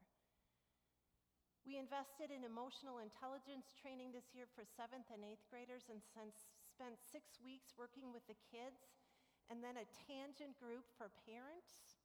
We 1.68 1.76
invested 1.76 2.32
in 2.32 2.48
emotional 2.48 3.04
intelligence 3.04 3.76
training 3.76 4.16
this 4.16 4.32
year 4.32 4.48
for 4.56 4.64
seventh 4.64 5.12
and 5.12 5.20
eighth 5.20 5.44
graders 5.52 5.84
and 5.92 6.00
spent 6.00 6.96
six 7.12 7.44
weeks 7.44 7.76
working 7.76 8.16
with 8.16 8.24
the 8.32 8.40
kids, 8.48 8.88
and 9.52 9.60
then 9.60 9.76
a 9.76 9.84
tangent 10.08 10.56
group 10.64 10.88
for 10.96 11.12
parents 11.28 12.00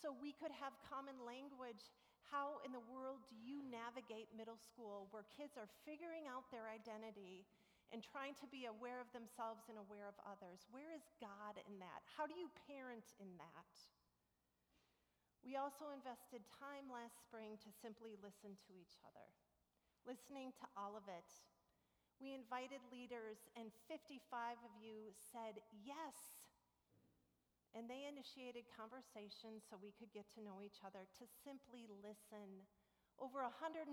so 0.00 0.16
we 0.16 0.32
could 0.32 0.52
have 0.56 0.72
common 0.88 1.20
language. 1.28 1.92
How 2.32 2.64
in 2.64 2.72
the 2.72 2.80
world 2.88 3.20
do 3.28 3.36
you 3.36 3.60
navigate 3.68 4.32
middle 4.32 4.56
school 4.56 5.12
where 5.12 5.28
kids 5.28 5.60
are 5.60 5.68
figuring 5.84 6.24
out 6.24 6.48
their 6.48 6.64
identity 6.64 7.44
and 7.92 8.00
trying 8.00 8.32
to 8.40 8.48
be 8.48 8.64
aware 8.64 9.04
of 9.04 9.12
themselves 9.12 9.68
and 9.68 9.76
aware 9.76 10.08
of 10.08 10.16
others? 10.24 10.64
Where 10.72 10.88
is 10.96 11.04
God 11.20 11.60
in 11.68 11.76
that? 11.84 12.00
How 12.16 12.24
do 12.24 12.32
you 12.32 12.48
parent 12.64 13.12
in 13.20 13.28
that? 13.36 13.72
We 15.46 15.54
also 15.54 15.94
invested 15.94 16.42
time 16.58 16.90
last 16.90 17.22
spring 17.22 17.54
to 17.62 17.70
simply 17.78 18.18
listen 18.18 18.58
to 18.66 18.74
each 18.74 18.98
other, 19.06 19.30
listening 20.02 20.50
to 20.58 20.66
all 20.74 20.98
of 20.98 21.06
it. 21.06 21.30
We 22.18 22.34
invited 22.34 22.82
leaders, 22.90 23.38
and 23.54 23.70
55 23.86 24.26
of 24.58 24.74
you 24.82 25.14
said 25.14 25.62
yes. 25.86 26.50
And 27.78 27.86
they 27.86 28.10
initiated 28.10 28.66
conversations 28.74 29.62
so 29.70 29.78
we 29.78 29.94
could 29.94 30.10
get 30.10 30.26
to 30.34 30.42
know 30.42 30.58
each 30.66 30.82
other, 30.82 31.06
to 31.22 31.30
simply 31.46 31.86
listen. 32.02 32.66
Over 33.22 33.46
160 33.46 33.86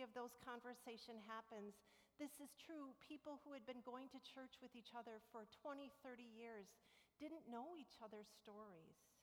of 0.00 0.08
those 0.16 0.32
conversation 0.40 1.20
happens. 1.28 1.76
This 2.16 2.40
is 2.40 2.56
true. 2.56 2.96
People 3.04 3.44
who 3.44 3.52
had 3.52 3.68
been 3.68 3.84
going 3.84 4.08
to 4.16 4.28
church 4.32 4.56
with 4.64 4.72
each 4.72 4.96
other 4.96 5.20
for 5.28 5.44
20, 5.60 5.92
30 6.00 6.24
years 6.24 6.72
didn't 7.20 7.52
know 7.52 7.76
each 7.76 8.00
other's 8.00 8.32
stories. 8.32 9.15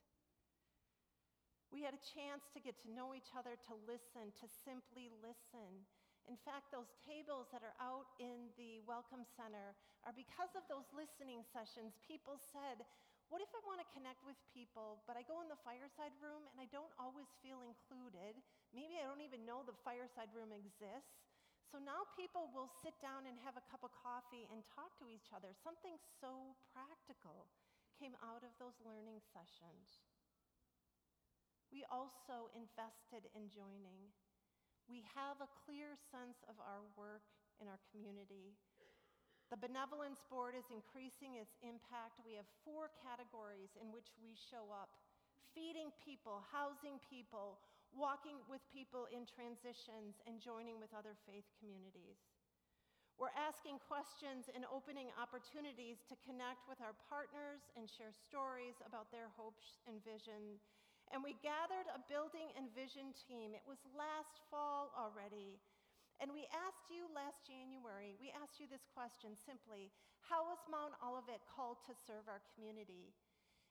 We 1.74 1.82
had 1.82 1.98
a 1.98 2.06
chance 2.06 2.46
to 2.54 2.62
get 2.62 2.78
to 2.86 2.94
know 2.94 3.18
each 3.18 3.34
other, 3.34 3.58
to 3.66 3.74
listen, 3.90 4.30
to 4.38 4.46
simply 4.46 5.10
listen. 5.26 5.82
In 6.30 6.38
fact, 6.46 6.70
those 6.70 6.94
tables 7.02 7.50
that 7.50 7.66
are 7.66 7.74
out 7.82 8.14
in 8.22 8.54
the 8.62 8.78
Welcome 8.86 9.26
Center 9.26 9.74
are 10.06 10.14
because 10.14 10.54
of 10.54 10.62
those 10.70 10.86
listening 10.94 11.42
sessions. 11.50 11.98
People 12.06 12.38
said, 12.38 12.86
What 13.34 13.42
if 13.42 13.50
I 13.58 13.60
want 13.66 13.82
to 13.82 13.90
connect 13.90 14.22
with 14.22 14.38
people, 14.54 15.02
but 15.10 15.18
I 15.18 15.26
go 15.26 15.42
in 15.42 15.50
the 15.50 15.58
fireside 15.66 16.14
room 16.22 16.46
and 16.54 16.62
I 16.62 16.70
don't 16.70 16.94
always 17.02 17.34
feel 17.42 17.66
included? 17.66 18.38
Maybe 18.70 19.02
I 19.02 19.10
don't 19.10 19.26
even 19.26 19.42
know 19.42 19.66
the 19.66 19.74
fireside 19.82 20.30
room 20.30 20.54
exists. 20.54 21.26
So 21.74 21.82
now 21.82 22.06
people 22.14 22.54
will 22.54 22.70
sit 22.86 22.94
down 23.02 23.26
and 23.26 23.34
have 23.42 23.58
a 23.58 23.66
cup 23.66 23.82
of 23.82 23.90
coffee 23.98 24.46
and 24.54 24.62
talk 24.62 24.94
to 25.02 25.10
each 25.10 25.34
other. 25.34 25.50
Something 25.66 25.98
so 26.22 26.54
practical 26.70 27.50
came 27.98 28.14
out 28.22 28.46
of 28.46 28.54
those 28.62 28.78
learning 28.86 29.26
sessions 29.34 30.13
we 31.74 31.82
also 31.90 32.54
invested 32.54 33.26
in 33.34 33.50
joining. 33.50 34.14
We 34.86 35.02
have 35.18 35.42
a 35.42 35.50
clear 35.66 35.98
sense 36.14 36.46
of 36.46 36.54
our 36.62 36.86
work 36.94 37.26
in 37.58 37.66
our 37.66 37.82
community. 37.90 38.54
The 39.50 39.58
Benevolence 39.58 40.22
Board 40.30 40.54
is 40.54 40.70
increasing 40.70 41.42
its 41.42 41.58
impact. 41.66 42.22
We 42.22 42.38
have 42.38 42.46
four 42.62 42.94
categories 43.02 43.74
in 43.82 43.90
which 43.90 44.14
we 44.22 44.38
show 44.38 44.70
up 44.70 44.94
feeding 45.58 45.90
people, 46.02 46.46
housing 46.50 47.02
people, 47.10 47.58
walking 47.94 48.42
with 48.50 48.62
people 48.74 49.06
in 49.14 49.26
transitions, 49.26 50.18
and 50.26 50.42
joining 50.42 50.82
with 50.82 50.90
other 50.98 51.14
faith 51.30 51.46
communities. 51.62 52.18
We're 53.22 53.34
asking 53.38 53.78
questions 53.86 54.50
and 54.50 54.66
opening 54.66 55.14
opportunities 55.14 56.02
to 56.10 56.18
connect 56.26 56.66
with 56.66 56.82
our 56.82 56.98
partners 57.06 57.62
and 57.78 57.86
share 57.86 58.10
stories 58.10 58.82
about 58.82 59.14
their 59.14 59.30
hopes 59.38 59.78
and 59.86 60.02
vision 60.02 60.58
and 61.14 61.22
we 61.22 61.38
gathered 61.46 61.86
a 61.94 62.02
building 62.10 62.50
and 62.58 62.74
vision 62.74 63.14
team. 63.14 63.54
It 63.54 63.62
was 63.70 63.78
last 63.94 64.42
fall 64.50 64.90
already. 64.98 65.62
And 66.18 66.34
we 66.34 66.50
asked 66.50 66.90
you 66.90 67.06
last 67.14 67.46
January, 67.46 68.18
we 68.18 68.34
asked 68.34 68.58
you 68.58 68.66
this 68.66 68.90
question 68.98 69.38
simply 69.38 69.94
How 70.26 70.50
is 70.50 70.60
Mount 70.66 70.98
Olivet 71.06 71.46
called 71.46 71.86
to 71.86 71.94
serve 71.94 72.26
our 72.26 72.42
community? 72.58 73.14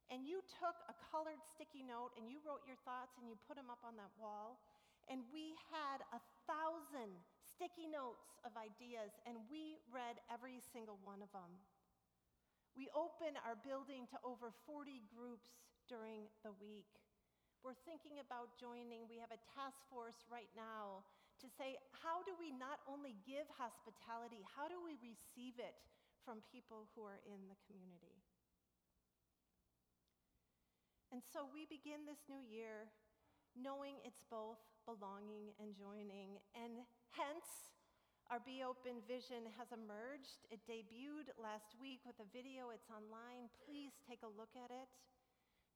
And 0.06 0.22
you 0.22 0.38
took 0.46 0.78
a 0.86 0.94
colored 1.10 1.42
sticky 1.42 1.82
note 1.82 2.14
and 2.14 2.30
you 2.30 2.38
wrote 2.46 2.62
your 2.62 2.78
thoughts 2.86 3.18
and 3.18 3.26
you 3.26 3.34
put 3.50 3.58
them 3.58 3.74
up 3.74 3.82
on 3.82 3.98
that 3.98 4.14
wall. 4.22 4.62
And 5.10 5.26
we 5.34 5.58
had 5.74 5.98
a 6.14 6.22
thousand 6.46 7.18
sticky 7.42 7.90
notes 7.90 8.38
of 8.46 8.54
ideas, 8.54 9.18
and 9.26 9.34
we 9.50 9.82
read 9.90 10.22
every 10.30 10.62
single 10.62 11.02
one 11.02 11.18
of 11.18 11.30
them. 11.34 11.58
We 12.78 12.86
open 12.94 13.34
our 13.42 13.58
building 13.58 14.06
to 14.14 14.16
over 14.22 14.54
40 14.64 15.02
groups 15.10 15.58
during 15.90 16.30
the 16.46 16.54
week. 16.62 17.01
We're 17.62 17.78
thinking 17.86 18.18
about 18.18 18.58
joining. 18.58 19.06
We 19.06 19.22
have 19.22 19.30
a 19.30 19.38
task 19.54 19.78
force 19.86 20.26
right 20.26 20.50
now 20.58 21.06
to 21.38 21.46
say, 21.46 21.78
how 21.94 22.26
do 22.26 22.34
we 22.34 22.50
not 22.50 22.82
only 22.90 23.14
give 23.22 23.46
hospitality, 23.54 24.42
how 24.42 24.66
do 24.66 24.82
we 24.82 24.98
receive 24.98 25.62
it 25.62 25.78
from 26.26 26.42
people 26.50 26.90
who 26.94 27.06
are 27.06 27.22
in 27.22 27.38
the 27.46 27.58
community? 27.70 28.18
And 31.14 31.22
so 31.22 31.46
we 31.46 31.70
begin 31.70 32.02
this 32.02 32.26
new 32.26 32.42
year 32.42 32.90
knowing 33.54 34.00
it's 34.02 34.26
both 34.26 34.58
belonging 34.82 35.54
and 35.62 35.70
joining. 35.76 36.42
And 36.58 36.82
hence, 37.14 37.70
our 38.26 38.40
Be 38.42 38.66
Open 38.66 39.04
vision 39.06 39.46
has 39.54 39.70
emerged. 39.70 40.48
It 40.50 40.64
debuted 40.66 41.30
last 41.38 41.78
week 41.78 42.02
with 42.02 42.16
a 42.18 42.26
video, 42.32 42.74
it's 42.74 42.88
online. 42.88 43.52
Please 43.62 43.92
take 44.02 44.24
a 44.26 44.30
look 44.34 44.50
at 44.58 44.72
it. 44.72 44.88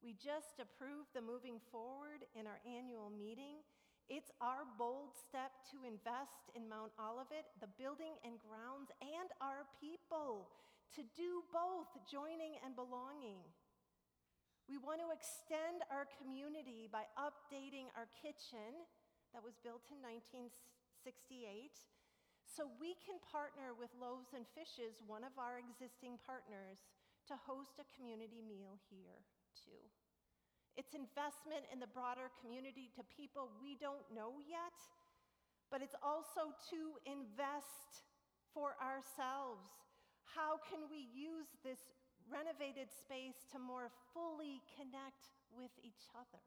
We 0.04 0.12
just 0.16 0.60
approved 0.60 1.16
the 1.16 1.24
moving 1.24 1.58
forward 1.72 2.28
in 2.36 2.44
our 2.46 2.60
annual 2.68 3.08
meeting. 3.08 3.64
It's 4.06 4.30
our 4.38 4.62
bold 4.78 5.16
step 5.18 5.50
to 5.74 5.82
invest 5.82 6.52
in 6.54 6.68
Mount 6.70 6.94
Olivet, 6.94 7.50
the 7.58 7.72
building 7.74 8.14
and 8.22 8.38
grounds, 8.38 8.94
and 9.02 9.28
our 9.42 9.66
people 9.82 10.46
to 10.94 11.02
do 11.16 11.42
both 11.50 11.90
joining 12.06 12.60
and 12.62 12.78
belonging. 12.78 13.42
We 14.70 14.78
want 14.78 15.02
to 15.02 15.10
extend 15.10 15.82
our 15.90 16.06
community 16.18 16.86
by 16.86 17.06
updating 17.18 17.90
our 17.98 18.06
kitchen 18.18 18.86
that 19.34 19.42
was 19.42 19.58
built 19.62 19.86
in 19.90 19.98
1968 20.02 21.74
so 22.46 22.70
we 22.78 22.94
can 23.02 23.18
partner 23.26 23.74
with 23.74 23.90
Loaves 23.98 24.34
and 24.34 24.46
Fishes, 24.54 25.02
one 25.02 25.26
of 25.26 25.34
our 25.34 25.58
existing 25.58 26.18
partners, 26.22 26.78
to 27.26 27.34
host 27.34 27.78
a 27.82 27.86
community 27.98 28.38
meal 28.38 28.78
here 28.86 29.26
too. 29.64 29.80
It's 30.76 30.92
investment 30.92 31.64
in 31.72 31.80
the 31.80 31.88
broader 31.88 32.28
community 32.44 32.92
to 33.00 33.02
people 33.08 33.48
we 33.56 33.80
don't 33.80 34.04
know 34.12 34.44
yet, 34.44 34.76
but 35.72 35.80
it's 35.80 35.96
also 36.04 36.52
to 36.68 37.00
invest 37.08 38.04
for 38.52 38.76
ourselves. 38.76 39.64
How 40.36 40.60
can 40.68 40.84
we 40.92 41.08
use 41.16 41.48
this 41.64 41.80
renovated 42.28 42.92
space 42.92 43.48
to 43.52 43.56
more 43.56 43.88
fully 44.12 44.60
connect 44.76 45.32
with 45.56 45.72
each 45.80 46.12
other? 46.12 46.44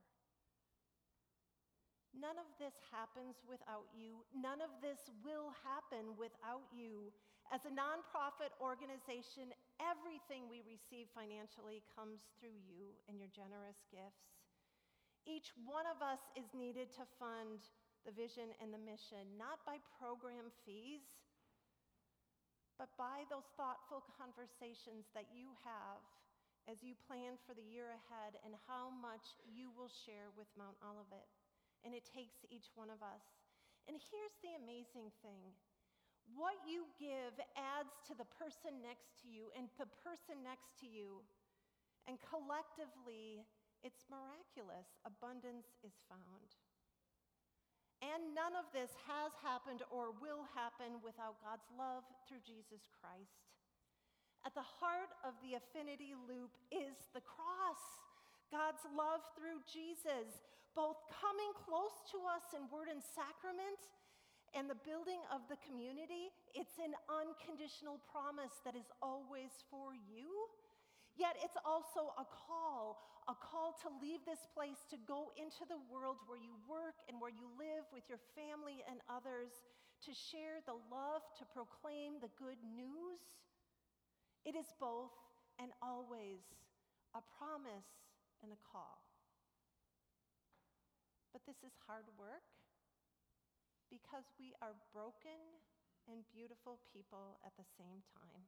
None 2.13 2.37
of 2.41 2.49
this 2.57 2.73
happens 2.89 3.37
without 3.45 3.85
you. 3.93 4.25
None 4.33 4.61
of 4.61 4.73
this 4.81 5.09
will 5.21 5.53
happen 5.61 6.17
without 6.17 6.65
you. 6.73 7.13
As 7.53 7.65
a 7.65 7.73
nonprofit 7.73 8.53
organization, 8.61 9.53
everything 9.79 10.48
we 10.48 10.62
receive 10.63 11.07
financially 11.15 11.81
comes 11.95 12.27
through 12.38 12.55
you 12.67 12.93
and 13.07 13.17
your 13.17 13.31
generous 13.31 13.79
gifts. 13.89 14.36
Each 15.27 15.51
one 15.63 15.88
of 15.88 16.00
us 16.03 16.19
is 16.36 16.51
needed 16.55 16.91
to 16.95 17.07
fund 17.19 17.63
the 18.03 18.15
vision 18.15 18.55
and 18.63 18.71
the 18.71 18.79
mission, 18.79 19.36
not 19.36 19.63
by 19.67 19.79
program 20.00 20.51
fees, 20.63 21.03
but 22.79 22.91
by 22.95 23.27
those 23.27 23.48
thoughtful 23.59 24.03
conversations 24.15 25.12
that 25.12 25.27
you 25.36 25.51
have 25.67 26.00
as 26.71 26.79
you 26.79 26.95
plan 27.09 27.36
for 27.43 27.51
the 27.51 27.65
year 27.65 27.91
ahead 27.91 28.39
and 28.48 28.55
how 28.69 28.88
much 29.03 29.36
you 29.43 29.67
will 29.75 29.91
share 29.91 30.31
with 30.39 30.48
Mount 30.55 30.79
Olivet 30.79 31.27
and 31.83 31.95
it 31.95 32.07
takes 32.07 32.43
each 32.51 32.71
one 32.75 32.91
of 32.91 33.00
us. 33.00 33.24
And 33.88 33.95
here's 33.95 34.38
the 34.43 34.59
amazing 34.59 35.12
thing 35.24 35.55
what 36.36 36.57
you 36.65 36.89
give 36.98 37.36
adds 37.57 37.93
to 38.09 38.13
the 38.13 38.27
person 38.38 38.81
next 38.81 39.17
to 39.24 39.27
you 39.29 39.53
and 39.57 39.69
the 39.77 39.89
person 40.01 40.41
next 40.45 40.77
to 40.81 40.88
you. 40.88 41.21
And 42.07 42.17
collectively, 42.21 43.45
it's 43.86 44.09
miraculous. 44.09 44.89
Abundance 45.05 45.77
is 45.86 45.93
found. 46.09 46.57
And 48.00 48.31
none 48.31 48.55
of 48.55 48.71
this 48.71 48.95
has 49.05 49.36
happened 49.43 49.83
or 49.91 50.15
will 50.17 50.48
happen 50.55 51.03
without 51.03 51.38
God's 51.43 51.67
love 51.75 52.07
through 52.25 52.41
Jesus 52.41 52.88
Christ. 52.95 53.51
At 54.48 54.55
the 54.55 54.63
heart 54.63 55.12
of 55.27 55.36
the 55.43 55.59
infinity 55.59 56.15
loop 56.15 56.55
is 56.71 56.95
the 57.12 57.25
cross, 57.25 57.83
God's 58.48 58.88
love 58.95 59.19
through 59.36 59.59
Jesus 59.67 60.48
both 60.77 61.01
coming 61.09 61.51
close 61.65 61.91
to 62.13 62.24
us 62.29 62.53
in 62.53 62.69
word 62.69 62.88
and 62.88 63.01
sacrament 63.01 63.89
and 64.57 64.69
the 64.69 64.77
building 64.85 65.21
of 65.29 65.45
the 65.47 65.59
community, 65.65 66.33
it's 66.57 66.77
an 66.81 66.97
unconditional 67.07 68.01
promise 68.09 68.53
that 68.65 68.73
is 68.73 68.89
always 69.01 69.53
for 69.69 69.93
you. 69.93 70.49
Yet 71.17 71.35
it's 71.43 71.57
also 71.67 72.15
a 72.15 72.25
call, 72.25 73.01
a 73.27 73.35
call 73.35 73.75
to 73.83 73.89
leave 73.99 74.23
this 74.23 74.47
place 74.55 74.81
to 74.89 74.97
go 75.03 75.35
into 75.35 75.67
the 75.67 75.81
world 75.91 76.23
where 76.25 76.39
you 76.39 76.55
work 76.65 76.97
and 77.11 77.19
where 77.19 77.33
you 77.33 77.45
live 77.59 77.85
with 77.91 78.07
your 78.07 78.21
family 78.33 78.81
and 78.87 79.03
others, 79.11 79.51
to 80.07 80.15
share 80.15 80.63
the 80.63 80.79
love, 80.87 81.27
to 81.37 81.43
proclaim 81.51 82.23
the 82.23 82.31
good 82.39 82.59
news. 82.63 83.19
It 84.47 84.55
is 84.55 84.71
both 84.79 85.11
and 85.59 85.75
always 85.83 86.39
a 87.11 87.21
promise 87.35 87.91
and 88.39 88.55
a 88.55 88.59
call. 88.63 89.03
But 91.35 91.43
this 91.43 91.59
is 91.67 91.75
hard 91.83 92.07
work 92.15 92.59
because 94.19 94.36
we 94.36 94.51
are 94.60 94.75
broken 94.91 95.39
and 96.12 96.27
beautiful 96.36 96.75
people 96.91 97.39
at 97.47 97.55
the 97.55 97.63
same 97.79 98.03
time. 98.12 98.43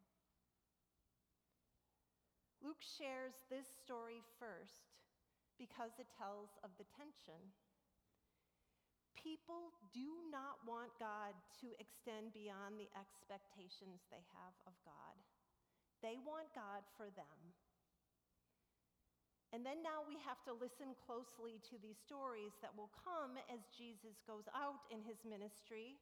Luke 2.60 2.84
shares 2.84 3.40
this 3.48 3.64
story 3.80 4.20
first 4.36 4.92
because 5.56 5.96
it 5.96 6.12
tells 6.12 6.60
of 6.68 6.76
the 6.76 6.84
tension. 6.92 7.40
People 9.16 9.72
do 9.96 10.28
not 10.28 10.60
want 10.68 10.92
God 11.00 11.40
to 11.64 11.72
extend 11.80 12.36
beyond 12.36 12.76
the 12.76 12.92
expectations 12.92 14.04
they 14.12 14.28
have 14.36 14.56
of 14.68 14.76
God. 14.84 15.16
They 16.04 16.20
want 16.20 16.52
God 16.52 16.84
for 17.00 17.08
them. 17.16 17.40
And 19.52 19.68
then 19.68 19.84
now 19.84 20.08
we 20.08 20.16
have 20.24 20.40
to 20.48 20.56
listen 20.56 20.96
closely 21.04 21.60
to 21.68 21.76
these 21.84 22.00
stories 22.00 22.56
that 22.64 22.72
will 22.72 22.92
come 22.96 23.36
as 23.52 23.68
Jesus 23.68 24.24
goes 24.24 24.48
out 24.56 24.88
in 24.88 25.04
his 25.04 25.20
ministry. 25.28 26.00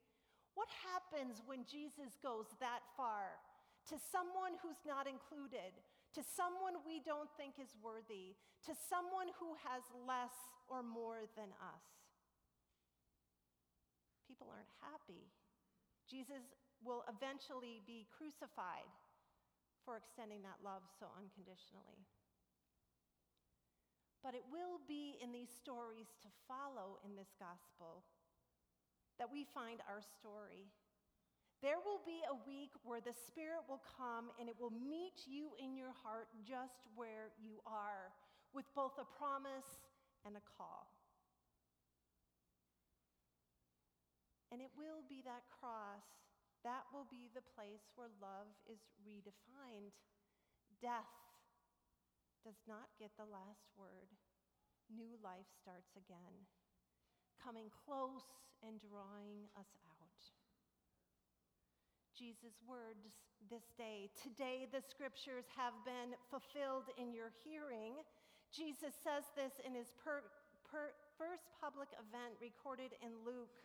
What 0.53 0.69
happens 0.85 1.41
when 1.49 1.65
Jesus 1.65 2.13
goes 2.21 2.45
that 2.61 2.85
far 2.93 3.41
to 3.89 3.97
someone 3.97 4.53
who's 4.61 4.85
not 4.85 5.09
included, 5.09 5.73
to 6.13 6.21
someone 6.21 6.77
we 6.85 7.01
don't 7.01 7.29
think 7.41 7.57
is 7.57 7.73
worthy, 7.81 8.37
to 8.69 8.73
someone 8.77 9.33
who 9.41 9.57
has 9.65 9.81
less 10.05 10.37
or 10.69 10.85
more 10.85 11.25
than 11.33 11.49
us? 11.57 11.85
People 14.29 14.53
aren't 14.53 14.69
happy. 14.77 15.25
Jesus 16.05 16.45
will 16.85 17.01
eventually 17.09 17.81
be 17.89 18.05
crucified 18.13 18.85
for 19.81 19.97
extending 19.97 20.45
that 20.45 20.61
love 20.61 20.85
so 21.01 21.09
unconditionally. 21.17 22.05
But 24.23 24.35
it 24.35 24.43
will 24.51 24.83
be 24.87 25.15
in 25.23 25.31
these 25.31 25.49
stories 25.49 26.11
to 26.21 26.29
follow 26.47 26.99
in 27.07 27.15
this 27.15 27.31
gospel 27.39 28.03
that 29.17 29.31
we 29.31 29.43
find 29.43 29.79
our 29.87 30.03
story. 30.03 30.67
There 31.59 31.79
will 31.83 31.99
be 32.07 32.23
a 32.23 32.39
week 32.47 32.71
where 32.87 33.03
the 33.03 33.15
Spirit 33.15 33.67
will 33.67 33.83
come 33.99 34.31
and 34.39 34.47
it 34.47 34.55
will 34.55 34.71
meet 34.71 35.27
you 35.27 35.51
in 35.59 35.75
your 35.75 35.91
heart 36.03 36.31
just 36.47 36.87
where 36.95 37.35
you 37.35 37.59
are, 37.67 38.15
with 38.55 38.63
both 38.75 38.95
a 38.95 39.07
promise 39.19 39.83
and 40.23 40.39
a 40.39 40.43
call. 40.55 40.87
And 44.51 44.63
it 44.63 44.71
will 44.79 45.03
be 45.05 45.21
that 45.27 45.45
cross, 45.51 46.03
that 46.63 46.87
will 46.95 47.05
be 47.11 47.27
the 47.35 47.45
place 47.55 47.91
where 47.95 48.09
love 48.23 48.49
is 48.65 48.79
redefined. 49.03 49.93
Death 50.81 51.11
does 52.43 52.59
not 52.67 52.91
get 52.99 53.11
the 53.17 53.27
last 53.27 53.69
word. 53.75 54.09
New 54.89 55.19
life 55.21 55.47
starts 55.61 55.93
again, 55.93 56.47
coming 57.37 57.69
close 57.69 58.25
and 58.65 58.81
drawing 58.81 59.47
us 59.55 59.69
out. 59.85 60.19
Jesus' 62.19 62.59
words 62.67 63.15
this 63.47 63.71
day. 63.79 64.11
Today, 64.19 64.67
the 64.67 64.83
scriptures 64.83 65.47
have 65.55 65.71
been 65.87 66.19
fulfilled 66.27 66.91
in 66.99 67.15
your 67.15 67.31
hearing. 67.47 67.95
Jesus 68.51 68.91
says 68.99 69.23
this 69.39 69.63
in 69.63 69.71
his 69.71 69.95
per, 70.03 70.27
per, 70.67 70.91
first 71.15 71.47
public 71.63 71.87
event 71.95 72.35
recorded 72.43 72.91
in 72.99 73.15
Luke. 73.23 73.55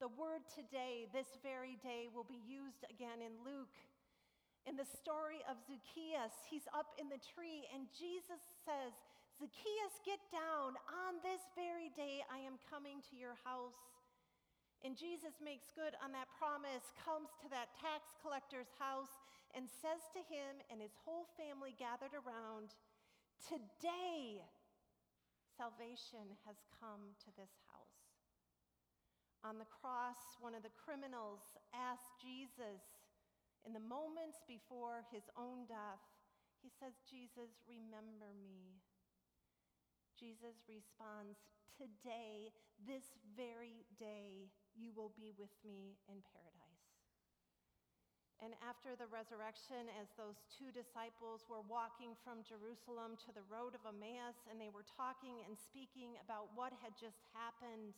The 0.00 0.08
word 0.08 0.48
today, 0.48 1.12
this 1.12 1.36
very 1.44 1.76
day, 1.84 2.08
will 2.08 2.24
be 2.24 2.40
used 2.40 2.88
again 2.88 3.20
in 3.20 3.36
Luke 3.44 3.76
in 4.66 4.74
the 4.74 4.84
story 4.98 5.46
of 5.46 5.62
Zacchaeus, 5.62 6.34
he's 6.50 6.66
up 6.74 6.98
in 6.98 7.06
the 7.06 7.22
tree, 7.22 7.70
and 7.70 7.86
Jesus 7.94 8.42
says, 8.66 8.92
Zacchaeus, 9.38 9.94
get 10.02 10.18
down. 10.34 10.74
On 11.06 11.22
this 11.22 11.40
very 11.54 11.94
day, 11.94 12.26
I 12.26 12.42
am 12.42 12.58
coming 12.66 12.98
to 13.08 13.14
your 13.14 13.38
house. 13.46 13.78
And 14.82 14.98
Jesus 14.98 15.38
makes 15.38 15.70
good 15.70 15.94
on 16.02 16.10
that 16.18 16.26
promise, 16.34 16.82
comes 16.98 17.30
to 17.44 17.48
that 17.54 17.72
tax 17.78 18.18
collector's 18.18 18.70
house, 18.76 19.12
and 19.54 19.70
says 19.70 20.02
to 20.18 20.20
him 20.26 20.58
and 20.68 20.82
his 20.82 20.98
whole 21.06 21.30
family 21.38 21.78
gathered 21.78 22.12
around, 22.12 22.74
Today, 23.44 24.42
salvation 25.54 26.34
has 26.48 26.58
come 26.82 27.14
to 27.22 27.30
this 27.38 27.52
house. 27.70 27.96
On 29.44 29.60
the 29.62 29.68
cross, 29.68 30.18
one 30.42 30.56
of 30.56 30.64
the 30.64 30.74
criminals 30.74 31.44
asked 31.70 32.18
Jesus, 32.18 32.95
in 33.66 33.74
the 33.74 33.82
moments 33.82 34.38
before 34.46 35.02
his 35.10 35.26
own 35.34 35.66
death, 35.66 35.98
he 36.62 36.70
says, 36.70 36.94
Jesus, 37.02 37.50
remember 37.66 38.30
me. 38.38 38.78
Jesus 40.14 40.62
responds, 40.70 41.42
Today, 41.74 42.54
this 42.88 43.04
very 43.36 43.84
day, 44.00 44.48
you 44.72 44.94
will 44.94 45.12
be 45.12 45.34
with 45.36 45.52
me 45.66 45.98
in 46.08 46.22
paradise. 46.32 46.66
And 48.40 48.52
after 48.62 48.92
the 48.96 49.08
resurrection, 49.08 49.88
as 49.96 50.12
those 50.14 50.44
two 50.52 50.68
disciples 50.68 51.48
were 51.48 51.64
walking 51.64 52.12
from 52.20 52.44
Jerusalem 52.44 53.16
to 53.24 53.30
the 53.32 53.44
road 53.48 53.72
of 53.72 53.84
Emmaus, 53.84 54.36
and 54.48 54.60
they 54.60 54.72
were 54.72 54.84
talking 54.84 55.40
and 55.44 55.56
speaking 55.56 56.20
about 56.20 56.52
what 56.52 56.72
had 56.84 56.92
just 56.96 57.24
happened, 57.32 57.96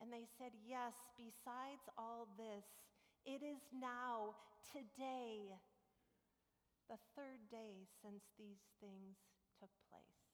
and 0.00 0.12
they 0.12 0.28
said, 0.36 0.52
Yes, 0.64 0.96
besides 1.16 1.88
all 1.96 2.28
this, 2.36 2.64
it 3.24 3.42
is 3.42 3.62
now, 3.72 4.34
today, 4.72 5.54
the 6.90 6.98
third 7.16 7.40
day 7.50 7.86
since 8.02 8.22
these 8.38 8.62
things 8.80 9.16
took 9.58 9.70
place. 9.90 10.26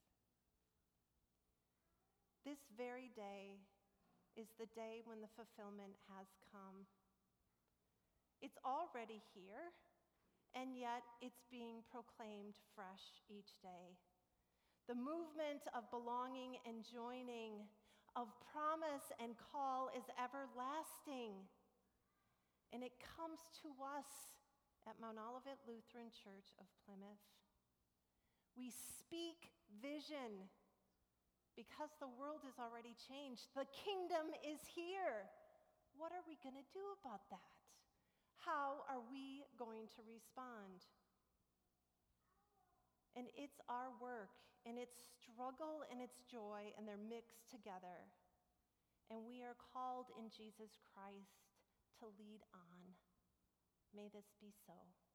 This 2.45 2.59
very 2.77 3.11
day, 3.15 3.61
is 4.39 4.55
the 4.55 4.71
day 4.79 5.03
when 5.03 5.19
the 5.19 5.35
fulfillment 5.35 5.99
has 6.15 6.31
come. 6.55 6.87
It's 8.39 8.55
already 8.63 9.19
here, 9.35 9.75
and 10.55 10.79
yet 10.79 11.03
it's 11.19 11.43
being 11.51 11.83
proclaimed 11.91 12.55
fresh 12.79 13.19
each 13.27 13.59
day. 13.59 13.99
The 14.87 14.95
movement 14.95 15.67
of 15.75 15.91
belonging 15.91 16.63
and 16.63 16.87
joining, 16.87 17.67
of 18.15 18.31
promise 18.55 19.11
and 19.19 19.35
call 19.35 19.91
is 19.91 20.07
everlasting. 20.15 21.51
And 22.79 22.87
it 22.87 22.95
comes 23.19 23.43
to 23.67 23.75
us 23.83 24.31
at 24.87 24.95
Mount 25.03 25.19
Olivet 25.19 25.59
Lutheran 25.67 26.15
Church 26.15 26.55
of 26.63 26.71
Plymouth. 26.87 27.27
We 28.55 28.71
speak 28.71 29.51
vision 29.83 30.47
because 31.59 31.91
the 31.99 32.07
world 32.07 32.47
is 32.47 32.55
already 32.55 32.95
changed. 32.95 33.51
The 33.59 33.67
kingdom 33.75 34.31
is 34.47 34.63
here. 34.63 35.27
What 35.99 36.15
are 36.15 36.23
we 36.23 36.39
going 36.39 36.55
to 36.55 36.69
do 36.71 36.87
about 37.03 37.27
that? 37.35 37.51
How 38.47 38.87
are 38.87 39.03
we 39.11 39.43
going 39.59 39.91
to 39.99 40.01
respond? 40.07 40.87
And 43.19 43.27
it's 43.35 43.59
our 43.67 43.91
work, 43.99 44.39
and 44.63 44.79
it's 44.79 45.03
struggle 45.19 45.83
and 45.91 45.99
it's 45.99 46.23
joy, 46.31 46.71
and 46.79 46.87
they're 46.87 46.95
mixed 46.95 47.51
together. 47.51 48.07
And 49.11 49.27
we 49.27 49.43
are 49.43 49.59
called 49.59 50.15
in 50.15 50.31
Jesus 50.31 50.79
Christ 50.95 51.48
to 52.01 52.07
lead 52.19 52.43
on. 52.55 52.95
May 53.95 54.09
this 54.13 54.31
be 54.41 54.53
so. 54.67 55.08